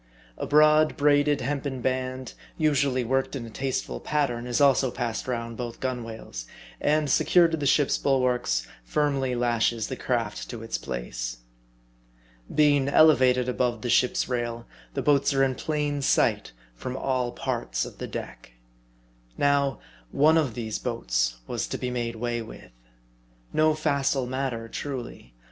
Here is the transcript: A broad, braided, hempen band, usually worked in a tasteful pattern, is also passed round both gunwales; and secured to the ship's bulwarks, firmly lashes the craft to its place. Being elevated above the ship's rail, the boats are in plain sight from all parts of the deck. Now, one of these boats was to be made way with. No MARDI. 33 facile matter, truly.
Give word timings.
A 0.35 0.47
broad, 0.47 0.97
braided, 0.97 1.41
hempen 1.41 1.79
band, 1.79 2.33
usually 2.57 3.03
worked 3.03 3.35
in 3.35 3.45
a 3.45 3.51
tasteful 3.51 3.99
pattern, 3.99 4.47
is 4.47 4.59
also 4.59 4.89
passed 4.89 5.27
round 5.27 5.57
both 5.57 5.79
gunwales; 5.79 6.47
and 6.79 7.07
secured 7.07 7.51
to 7.51 7.57
the 7.57 7.67
ship's 7.67 7.99
bulwarks, 7.99 8.65
firmly 8.83 9.35
lashes 9.35 9.89
the 9.89 9.95
craft 9.95 10.49
to 10.49 10.63
its 10.63 10.79
place. 10.79 11.37
Being 12.51 12.87
elevated 12.89 13.47
above 13.47 13.83
the 13.83 13.91
ship's 13.91 14.27
rail, 14.27 14.65
the 14.95 15.03
boats 15.03 15.35
are 15.35 15.43
in 15.43 15.53
plain 15.53 16.01
sight 16.01 16.51
from 16.73 16.97
all 16.97 17.31
parts 17.31 17.85
of 17.85 17.99
the 17.99 18.07
deck. 18.07 18.53
Now, 19.37 19.79
one 20.09 20.35
of 20.35 20.55
these 20.55 20.79
boats 20.79 21.35
was 21.45 21.67
to 21.67 21.77
be 21.77 21.91
made 21.91 22.15
way 22.15 22.41
with. 22.41 22.71
No 23.53 23.67
MARDI. 23.67 23.81
33 23.83 23.83
facile 23.83 24.25
matter, 24.25 24.67
truly. 24.67 25.35